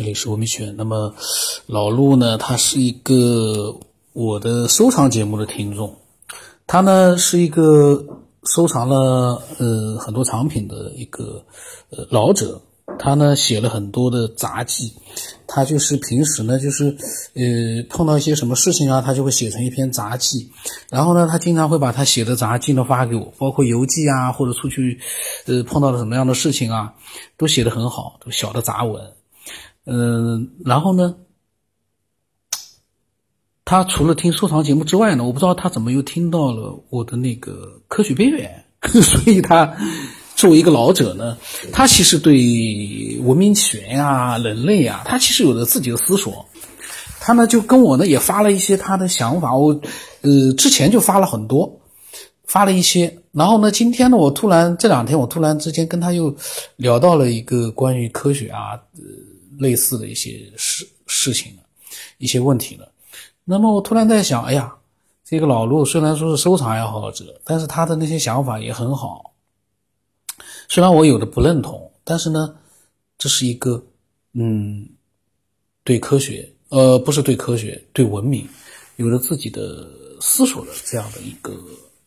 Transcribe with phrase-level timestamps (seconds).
[0.00, 0.74] 这里是吴明圈。
[0.78, 1.14] 那么
[1.66, 3.78] 老陆呢，他是一个
[4.14, 5.94] 我的收藏节目的听众，
[6.66, 8.02] 他呢是一个
[8.44, 11.44] 收藏了呃很多藏品的一个
[11.90, 12.58] 呃老者，
[12.98, 14.90] 他呢写了很多的杂记，
[15.46, 16.96] 他就是平时呢就是
[17.34, 17.42] 呃
[17.90, 20.50] 碰到一些什么事情啊，他就会写成一篇杂记，
[20.88, 24.98] 然后呢他经常会把他写的杂记呢发给我，包括游记啊，或者出去
[25.44, 26.94] 呃碰到了什么样的事情啊，
[27.36, 28.98] 都写得很好，都小的杂文。
[29.92, 31.16] 嗯，然后呢，
[33.64, 38.64] 他除了听收藏节目之外呢，我不知道他怎么又听到了我的那个科学边缘，
[39.02, 39.76] 所以他
[40.36, 41.36] 作为一个老者呢，
[41.72, 46.46] 他其实对文明起源啊、人类啊，他其实有着自己的思索。
[47.18, 49.80] 他呢就跟我呢也发了一些他的想法，我
[50.20, 51.80] 呃之前就发了很多，
[52.44, 56.32] 发了一些，然后呢今天呢我突然这两天我突然之间跟他又
[56.76, 58.80] 聊到了一个关于科学啊。
[59.60, 61.62] 类似的一些事事情了，
[62.16, 62.90] 一些问题了。
[63.44, 64.74] 那么我突然在想，哎呀，
[65.24, 69.34] 这个老陆虽然说是收藏爱好者，但是他的那些想法也很好。
[70.68, 72.56] 虽然我有的不认同，但是呢，
[73.18, 73.84] 这是一个
[74.32, 74.88] 嗯，
[75.84, 78.48] 对科学，呃，不是对科学，对文明，
[78.96, 79.86] 有着自己的
[80.20, 81.52] 思索的这样的一个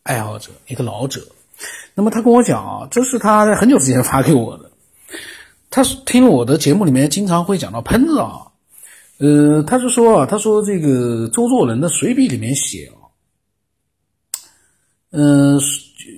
[0.03, 1.22] 爱好者，一个老者。
[1.94, 4.72] 那么他跟我讲啊，这是他在很久之前发给我的。
[5.75, 8.45] 他听我的节目里面经常会讲到喷子啊，
[9.17, 13.09] 呃，他是说啊，他说这个周作人的随笔里面写啊，
[15.09, 15.59] 嗯，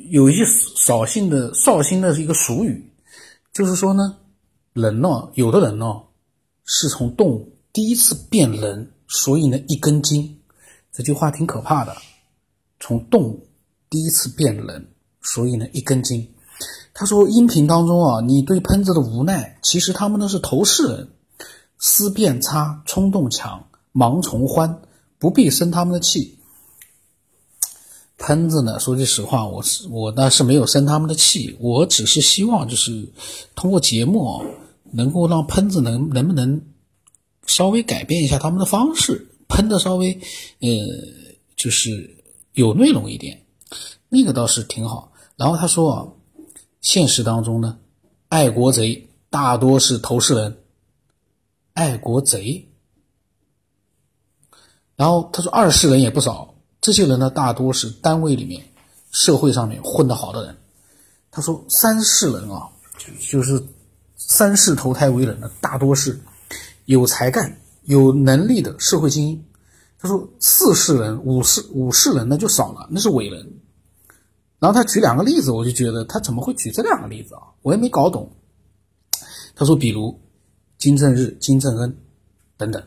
[0.10, 2.86] 有一些扫兴的绍兴的一个俗语，
[3.54, 4.18] 就是说呢，
[4.74, 6.02] 人呢，有的人呢
[6.66, 10.38] 是从动物第一次变人，所以呢一根筋，
[10.92, 11.96] 这句话挺可怕的，
[12.82, 13.48] 从动物
[13.90, 14.86] 第一次变人，
[15.22, 16.30] 所以呢一根筋。
[16.98, 21.10] 他说：“音频当中啊，你对喷子的无奈，其实他们都是头饰人，
[21.78, 24.82] 思辨差，冲动强，盲从欢，
[25.20, 26.40] 不必生他们的气。
[28.18, 33.12] 喷子呢，说句实话，我是我呢是没有生他们的气，我只是希望就是
[33.56, 34.46] 通过节目啊，
[34.94, 36.62] 能够让喷子能能不能
[37.46, 40.18] 稍微改变一下他们的方式，喷的稍微
[40.62, 40.70] 呃
[41.58, 43.42] 就是有内容一点，
[44.08, 45.12] 那个倒是挺好。
[45.36, 46.08] 然后他说啊。”
[46.86, 47.80] 现实当中呢，
[48.30, 50.58] 爱国贼大多是头世人。
[51.74, 52.70] 爱国贼，
[54.96, 58.64] 然后他说二世人也不少，这些人呢大多是单位里面、
[59.12, 60.56] 社会上面混得好的人。
[61.32, 62.70] 他说三世人啊，
[63.00, 63.62] 就就是
[64.16, 66.22] 三世投胎为人的大多是
[66.86, 69.44] 有才干、有能力的社会精英。
[69.98, 73.52] 他说四世人、五世五世人那就少了，那是伟人。
[74.66, 77.54] 然后他举两个例子，我就觉得他怎么会举这两个例子啊？
[77.62, 78.28] 我也没搞懂。
[79.54, 80.20] 他说，比如
[80.80, 81.96] 金正日、金正恩
[82.58, 82.82] 等等。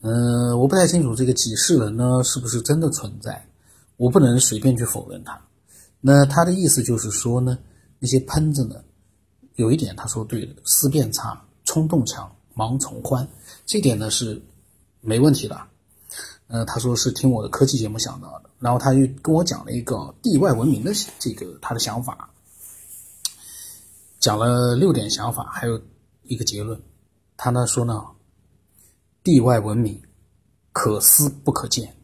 [0.00, 3.48] 嗯，我不太清楚这个几世人呢是不是真的存在，
[3.98, 5.40] 我不能随便去否认他。
[6.00, 7.56] 那他的意思就是说呢，
[8.00, 8.82] 那些喷子呢，
[9.54, 13.24] 有一点他说对了，思辨差、冲动强、盲从欢，
[13.64, 14.42] 这点呢是
[15.02, 15.56] 没问题的。
[16.48, 22.30] 呃，他说是听我的科技节目想到的，然后他又跟我讲了一个地外文明的这个他的想法，
[24.18, 25.78] 讲了六点想法，还有
[26.22, 26.80] 一个结论。
[27.36, 28.02] 他呢说呢，
[29.22, 30.00] 地外文明
[30.72, 31.94] 可思不可见。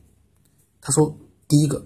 [0.83, 1.17] 他说，
[1.49, 1.83] 第一个，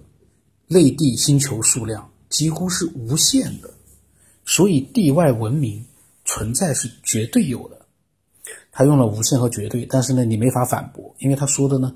[0.67, 3.73] 类地星球数量几乎是无限的，
[4.43, 5.85] 所以地外文明
[6.25, 7.85] 存在是绝对有的。
[8.69, 11.95] 他用了无限和绝对，但是呢，你没法反驳，因为他说的呢。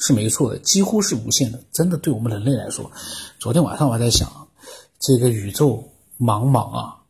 [0.00, 1.62] 是没错的，几乎是无限的。
[1.70, 2.90] 真的，对我们人类来说，
[3.38, 4.48] 昨天晚上我还在想，
[4.98, 7.02] 这个宇宙茫茫啊，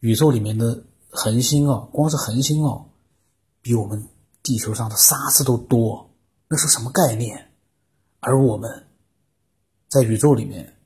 [0.00, 2.86] 宇宙里面的恒星啊，光是恒星哦，
[3.62, 4.08] 比我们
[4.42, 6.10] 地球上的沙子都多，
[6.48, 7.52] 那是什么概念？
[8.18, 8.88] 而我们
[9.88, 10.76] 在宇宙里面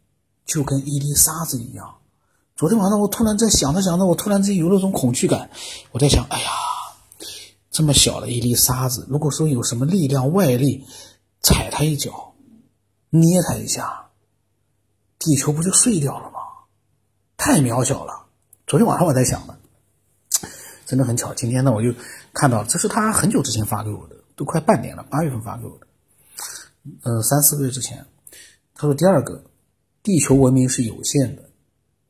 [0.45, 1.95] 就跟一粒沙子一样。
[2.57, 5.49] 昨天晚上我突然在想着想着，我突然之间有那种恐惧感，
[5.93, 6.51] 我在想，哎呀。
[7.73, 10.85] 这么小的一粒沙子，如果说有什么力量外力
[11.41, 12.35] 踩它一脚，
[13.09, 14.11] 捏它一下，
[15.19, 16.39] 地球不就碎掉了吗？
[17.39, 18.27] 太渺小了。
[18.67, 19.59] 昨天晚上我在想的，
[20.85, 21.33] 真的很巧。
[21.33, 21.95] 今天呢，我就
[22.35, 25.87] 看到这是他很久之前发给我的，都快半年了，八月份发给我的，
[27.05, 28.07] 呃，三四个月之前。
[28.75, 29.45] 他说：“第二个，
[30.03, 31.49] 地球文明是有限的，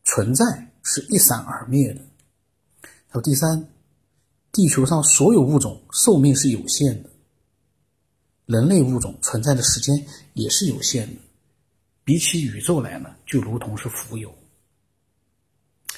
[0.03, 2.01] 存在是一闪而灭的。”
[3.07, 3.69] 还有第三。
[4.53, 7.09] 地球上所有物种寿命是有限的，
[8.45, 11.23] 人类物种存在的时间也是有限的，
[12.05, 14.31] 比起宇宙来呢，就如同是浮游。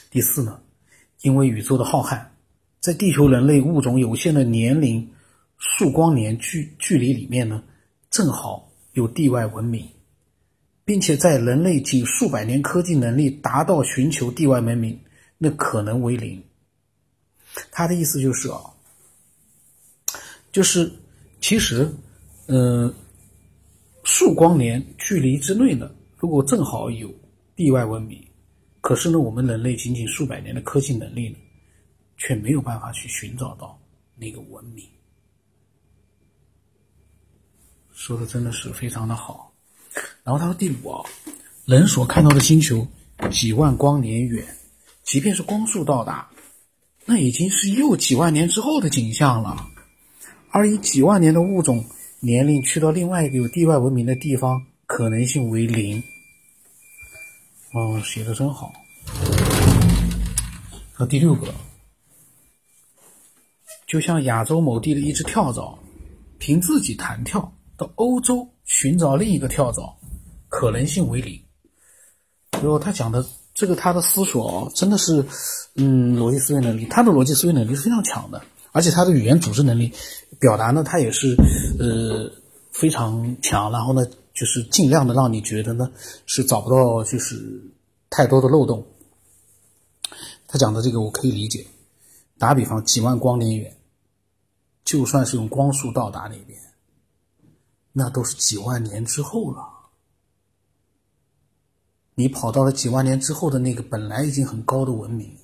[0.08, 0.62] 第四呢，
[1.22, 2.24] 因为宇宙的浩瀚，
[2.78, 5.10] 在地球人类物种有限的年龄
[5.58, 7.60] 数光年距距离里面呢，
[8.08, 9.84] 正好有地外文明，
[10.84, 14.96] 并且在人类仅数百年科技能力达到寻求地外文明，
[15.38, 16.40] 那可能为零。
[17.70, 18.60] 他的意思就是啊，
[20.52, 20.90] 就是
[21.40, 21.88] 其实，
[22.46, 22.92] 呃，
[24.04, 27.12] 数光年距离之内呢，如果正好有
[27.56, 28.22] 地外文明，
[28.80, 31.36] 可是呢，我们人类仅仅数百年的科技能力呢？
[32.16, 33.76] 却没有办法去寻找到
[34.14, 34.88] 那个文明，
[37.92, 39.52] 说的真的是非常的好。
[40.22, 41.04] 然后他说第五啊，
[41.66, 42.86] 人所看到的星球
[43.32, 44.46] 几万光年远，
[45.02, 46.30] 即便是光速到达，
[47.06, 49.70] 那已经是又几万年之后的景象了。
[50.50, 51.84] 而以几万年的物种
[52.20, 56.02] 年龄去到另外一个有地外文明的地方，可能性为零。
[57.72, 58.72] 哦，写的真好。
[60.92, 61.52] 和第六个。
[63.86, 65.78] 就像亚洲某地的一只跳蚤，
[66.38, 69.94] 凭自己弹跳到欧洲寻找另一个跳蚤，
[70.48, 71.40] 可能性为零。
[72.62, 73.24] 就他讲的
[73.54, 75.24] 这个，他的思索真的是，
[75.76, 78.42] 嗯，逻辑思维能力，他的逻辑思维能力是非常强的，
[78.72, 79.92] 而且他的语言组织能力，
[80.40, 81.36] 表达呢，他也是
[81.78, 82.30] 呃
[82.72, 83.70] 非常强。
[83.70, 84.04] 然后呢，
[84.34, 85.90] 就是尽量的让你觉得呢
[86.26, 87.62] 是找不到就是
[88.10, 88.84] 太多的漏洞。
[90.48, 91.66] 他讲的这个我可以理解。
[92.36, 93.76] 打比方，几万光年远。
[94.84, 96.60] 就算是用光速到达那边，
[97.92, 99.73] 那都是几万年之后了。
[102.14, 105.36] 你跑到了几万年之后的那个本来已经很高的文明，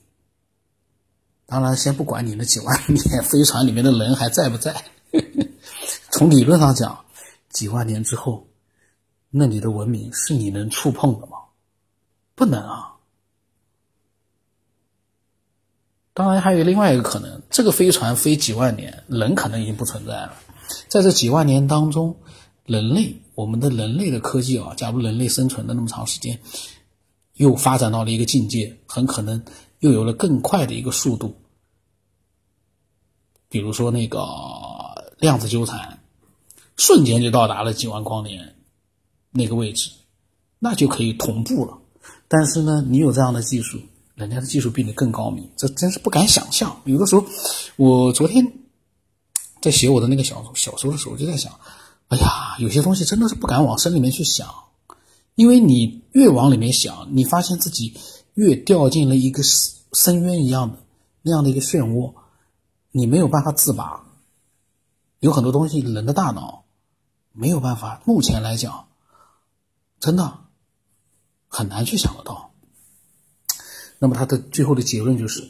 [1.47, 4.85] 当然先不管你那几万年飞船里面的人还在不在，
[6.11, 7.05] 从理论上讲，
[7.49, 8.47] 几万年之后，
[9.31, 11.39] 那里的文明是你能触碰的吗？
[12.35, 12.95] 不能啊。
[16.13, 20.35] 当然，还有另外一个可能，这个飞船飞几万年，人可能已经不存在了。
[20.89, 22.17] 在这几万年当中，
[22.71, 26.39] 人类，我们的人类的科技啊，假如人类生存了那么长时间，
[27.35, 29.43] 又发展到了一个境界，很可能
[29.81, 31.35] 又有了更快的一个速度。
[33.49, 34.23] 比如说那个
[35.19, 35.99] 量子纠缠，
[36.77, 38.55] 瞬间就到达了几万光年
[39.33, 39.91] 那个位置，
[40.61, 41.77] 那就可以同步了。
[42.29, 43.81] 但是呢，你有这样的技术。
[44.15, 46.79] 人家的技术比你更高明，这真是不敢想象。
[46.85, 47.25] 有的时候，
[47.77, 48.47] 我昨天
[49.63, 51.51] 在写我的那个小小说的时候，就在想，
[52.11, 54.53] 哎呀，有些东西真的是不敢往深里面去想，
[55.37, 57.97] 因为你越往里面想，你发现自己
[58.35, 60.79] 越掉进了一个深渊一样的
[61.23, 62.15] 那样的一个漩涡，
[62.91, 64.05] 你没有办法自拔。
[65.21, 66.65] 有很多东西，人的大脑
[67.31, 68.89] 没有办法，目前来讲，
[70.01, 70.39] 真的
[71.47, 72.53] 很难去想得到。
[74.01, 75.49] 那么他的最后的结论就是，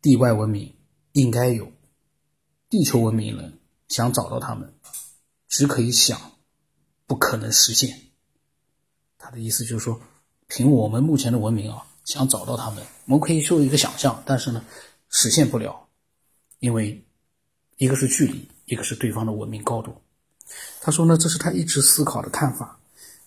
[0.00, 0.74] 地外文明
[1.12, 1.70] 应该有，
[2.70, 4.72] 地球文明人想找到他们，
[5.48, 6.20] 只可以想，
[7.06, 7.98] 不可能实现。
[9.18, 10.00] 他的意思就是说，
[10.46, 14.64] 凭我们目前的文明啊，想找到他们，我们可以做一个想象，但是呢，
[15.08, 15.88] 实现不了，
[16.60, 17.04] 因为
[17.76, 19.94] 一个是距离，一个是对方的文明高度。
[20.80, 22.78] 他说呢，这是他一直思考的看法。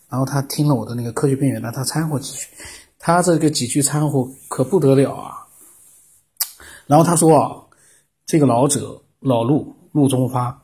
[0.09, 2.47] 然后他听了我的那个科学边缘呢，他掺和几句。
[2.99, 5.47] 他这个几句掺和可不得了啊！
[6.85, 7.63] 然后他说啊，
[8.25, 10.60] 这个老者老陆陆中发，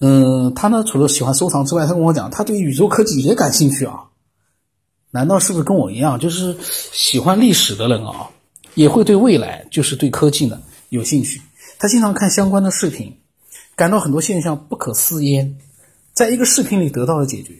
[0.00, 4.04] 嗯，他呢除了喜欢收藏之外，他跟我讲，他对宇宙科技也感兴趣啊。
[5.10, 8.30] 难道是不是跟我一样，就是喜欢历史的人啊，
[8.74, 10.60] 也会对未来，就是对科技呢
[10.90, 11.40] 有兴趣？
[11.78, 13.16] 他经常看相关的视频，
[13.74, 15.56] 感到很多现象不可思议，
[16.12, 17.54] 在一个视频里得到了解决。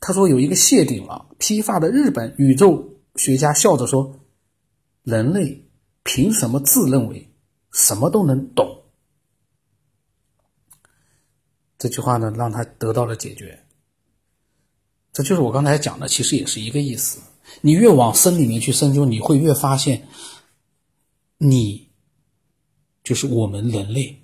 [0.00, 4.20] 他说：“有一个谢顶了披发的日本宇宙学家笑着说，
[5.02, 5.66] 人类
[6.02, 7.30] 凭什么自认为
[7.72, 8.66] 什么都能懂？”
[11.78, 13.64] 这句话呢，让他得到了解决。
[15.12, 17.20] 这就是我刚才讲的，其实也是一个意思。
[17.62, 20.06] 你越往深里面去深究，你会越发现，
[21.38, 21.88] 你
[23.02, 24.22] 就是我们人类，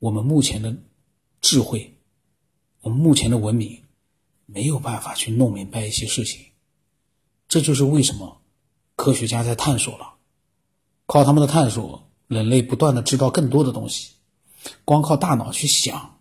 [0.00, 0.74] 我们目前的
[1.40, 1.96] 智慧，
[2.80, 3.80] 我们目前的文明。
[4.46, 6.44] 没有办法去弄明白一些事情，
[7.48, 8.42] 这就是为什么
[8.94, 10.16] 科学家在探索了。
[11.06, 14.12] 靠他们的探索，人类不断的知道更多的东西。
[14.84, 16.13] 光靠大脑去想，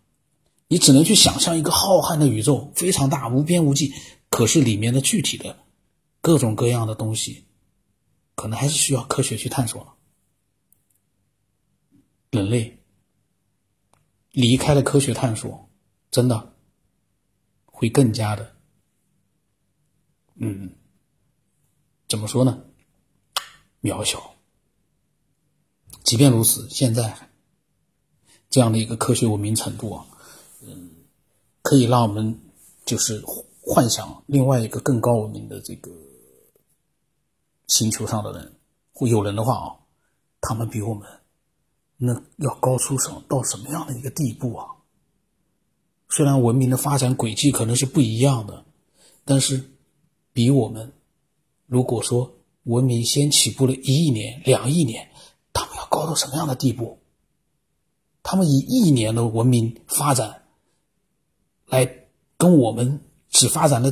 [0.74, 3.94] 你只能去想象一个浩瀚的宇宙，非常大，无边无际。
[4.32, 5.56] 可是里面的具体的
[6.20, 7.46] 各种各样的东西，
[8.34, 9.94] 可能还是需要科学去探索了。
[12.32, 12.80] 人类
[14.32, 15.70] 离开了科学探索，
[16.10, 16.56] 真的。
[17.66, 18.56] 会更加的，
[20.36, 20.72] 嗯，
[22.08, 22.64] 怎么说呢？
[23.82, 24.36] 渺小。
[26.04, 27.30] 即便如此，现在
[28.50, 30.08] 这样的一个科学文明程度啊，
[31.64, 32.40] 可以让我们
[32.86, 33.24] 就是
[33.62, 35.90] 幻想另外一个更高文明的这个
[37.68, 38.54] 星球上的人，
[38.94, 39.76] 或有人的话啊，
[40.40, 41.10] 他们比我们
[41.98, 44.68] 那要高出什么到什么样的一个地步啊？
[46.10, 48.64] 虽然文明的发展轨迹可能是不一样的，
[49.26, 49.72] 但是
[50.32, 50.94] 比我们
[51.66, 55.10] 如果说文明先起步了一亿年、两亿年。
[55.56, 56.98] 他们要高到什么样的地步？
[58.24, 60.43] 他们以亿年的文明发展，
[61.74, 61.90] 来
[62.38, 63.02] 跟我们
[63.32, 63.92] 只发展了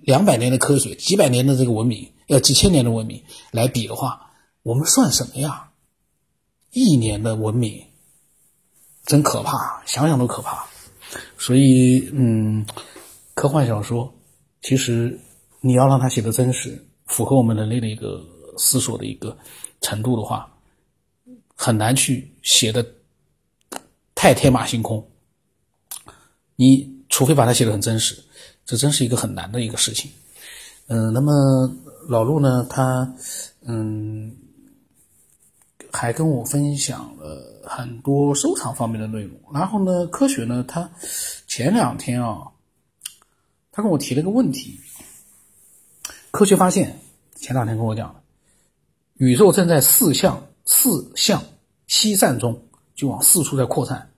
[0.00, 4.32] 两百年的科学、几百年的这个文明，要几千年的文明来比的话，
[4.64, 5.70] 我们算什么呀？
[6.72, 7.80] 亿年的文明，
[9.06, 10.66] 真可怕，想想都可怕。
[11.38, 12.66] 所以，嗯，
[13.34, 14.12] 科幻小说
[14.62, 15.18] 其实
[15.60, 18.20] 你要让它写的真实，符合我们人类的一个
[18.56, 19.38] 思索的一个
[19.80, 20.52] 程度的话。
[21.54, 22.82] 很难去写的
[24.14, 25.09] 太天马行空，
[26.60, 28.22] 你除非把它写的很真实，
[28.66, 30.10] 这真是一个很难的一个事情。
[30.88, 31.74] 嗯，那么
[32.06, 33.10] 老陆呢，他
[33.62, 34.30] 嗯
[35.90, 39.40] 还跟我分享了很多收藏方面的内容。
[39.54, 40.86] 然后呢，科学呢，他
[41.46, 42.42] 前两天啊，
[43.72, 44.78] 他跟我提了个问题，
[46.30, 47.00] 科学发现
[47.36, 48.20] 前两天跟我讲的，
[49.14, 50.46] 宇宙正在四象。
[50.66, 51.42] 四向
[51.88, 52.62] 西散中，
[52.94, 54.12] 就往四处在扩散、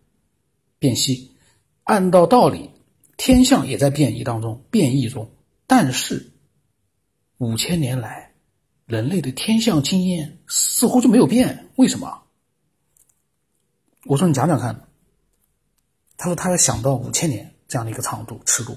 [0.78, 1.31] 变西。
[1.84, 2.70] 按照道理，
[3.16, 5.30] 天象也在变异当中、变异中。
[5.66, 6.32] 但是，
[7.38, 8.34] 五千年来，
[8.86, 11.70] 人类的天象经验似乎就没有变。
[11.76, 12.22] 为什么？
[14.04, 14.88] 我说你讲讲看。
[16.16, 18.76] 他说他想到五千年这样的一个长度、尺度。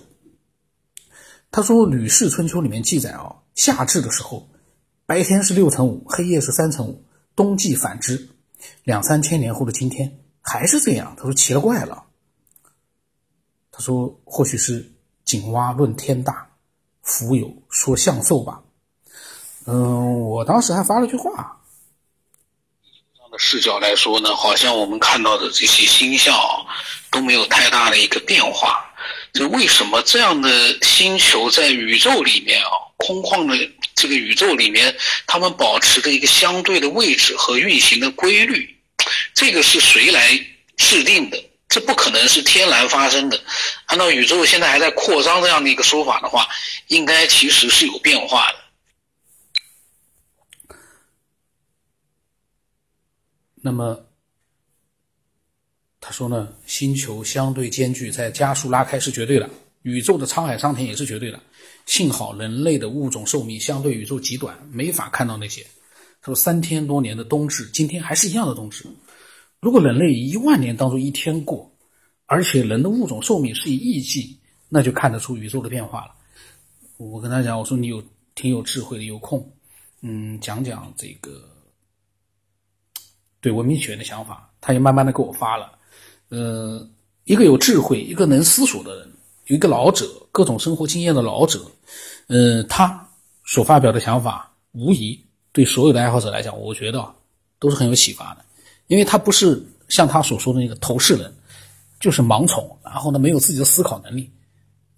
[1.52, 4.50] 他说《吕氏春秋》里面记载啊，夏至的时候，
[5.06, 7.06] 白天是六乘五，黑夜是三乘五。
[7.36, 8.30] 冬季反之，
[8.84, 11.14] 两三千年后的今天还是这样。
[11.18, 12.06] 他说奇了怪了。
[13.78, 14.90] 他说或许是
[15.26, 16.48] 井蛙论天大，
[17.04, 18.62] 蜉蝣说相寿吧。
[19.68, 21.60] 嗯，我当时还发了句话。
[23.30, 26.34] 的视角来说呢，好像我们看到的这些星象
[27.12, 28.86] 都没有太大的一个变化。
[29.34, 30.50] 这为什么这样的
[30.82, 33.72] 星球在宇宙里面啊，空旷的？
[33.94, 38.78] 这个宇宙里面，它们保持的一个相对的位置和运行的规律，
[39.34, 40.38] 这个是谁来
[40.78, 41.38] 制定的？
[41.76, 43.38] 这不可能是天然发生的。
[43.88, 46.48] 按照宇宙现在还在扩张这样的一个说法的话，
[46.88, 48.56] 应该其实是有变化的。
[53.56, 54.06] 那么
[56.00, 56.48] 他说呢？
[56.66, 59.50] 星球相对间距在加速拉开是绝对的，
[59.82, 61.38] 宇宙的沧海桑田也是绝对的。
[61.86, 65.68] 幸好人类的物种寿命相对宇宙极短，没法看到那些。
[66.22, 68.86] 他说三千多年的冬至，今天还是一样的冬至。
[69.66, 71.72] 如果人类一万年当中一天过，
[72.28, 76.14] 而且人的物种寿命是以亿计，那就看得出宇宙的变化了。
[76.98, 78.00] 我跟他讲，我说你有
[78.36, 79.52] 挺有智慧的，有空，
[80.02, 81.42] 嗯，讲讲这个
[83.42, 84.54] 对文明起源的想法。
[84.62, 85.72] 他也慢慢的给我发了，
[86.30, 86.88] 呃，
[87.24, 89.12] 一个有智慧，一个能思索的人。
[89.48, 91.66] 有一个老者，各种生活经验的老者，
[92.28, 93.10] 呃，他
[93.44, 95.20] 所发表的想法，无疑
[95.52, 97.16] 对所有的爱好者来讲，我觉得
[97.58, 98.46] 都是很有启发的。
[98.88, 101.34] 因为他不是像他所说的那个头饰人，
[102.00, 104.32] 就是盲从，然后呢没有自己的思考能力，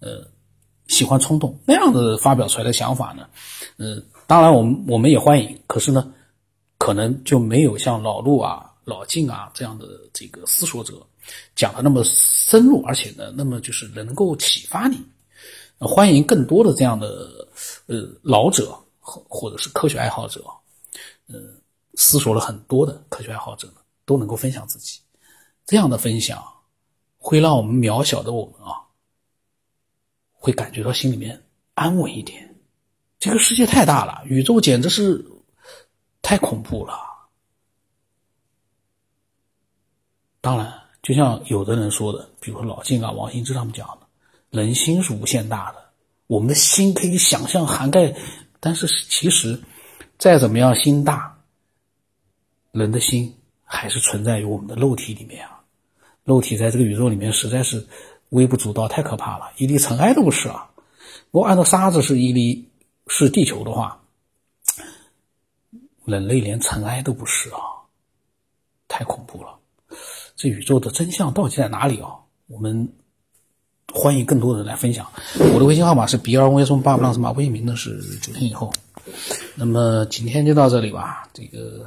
[0.00, 0.26] 呃，
[0.86, 3.28] 喜欢冲动那样的发表出来的想法呢，
[3.76, 6.12] 呃，当然我们我们也欢迎，可是呢，
[6.78, 10.94] 可能就没有像老陆啊、老静啊这样的这个思索者。
[11.54, 14.96] 讲的那么深入，而且呢，那么就是能够启发你。
[15.78, 17.46] 欢迎更多的这样的
[17.86, 20.42] 呃老者或或者是科学爱好者，
[21.26, 21.38] 呃，
[21.96, 23.70] 思索了很多的科学爱好者，
[24.08, 24.98] 都能够分享自己。
[25.66, 26.42] 这样的分享
[27.18, 28.80] 会让我们渺小的我们啊，
[30.32, 32.56] 会感觉到心里面安稳一点。
[33.20, 35.24] 这个世界太大了，宇宙简直是
[36.22, 36.98] 太恐怖了。
[40.40, 40.72] 当然。
[41.00, 44.06] 就像有的人说的，比如说老晋啊、王兴之他们讲的，
[44.50, 45.90] 人心是无限大的，
[46.26, 48.14] 我们的心可以想象涵盖，
[48.60, 49.58] 但是其实
[50.18, 51.38] 再怎么样心大，
[52.72, 53.37] 人的心
[53.68, 55.60] 还是存在于我们的肉体里面啊。
[56.24, 57.86] 肉体在这个宇宙里面实在是
[58.30, 60.68] 微不足道，太可怕了，一粒尘埃都不是啊。
[61.30, 62.68] 如果按照沙子是一粒
[63.06, 64.02] 是地球的话，
[66.04, 67.58] 人类连尘埃都不是啊，
[68.88, 69.58] 太恐怖了。
[70.36, 72.10] 这宇宙的真相到底在哪里啊？
[72.46, 72.92] 我们
[73.92, 75.10] 欢迎更多人来分享。
[75.54, 78.72] 我的微信号码是 B 二 V 松八不浪什么，微信名呢是九天以后。
[79.54, 81.86] 那么今天就到这里吧，这个。